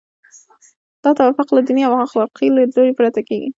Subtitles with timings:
[1.03, 3.49] دا توافق له دیني او اخلاقي لیدلوري پرته کیږي.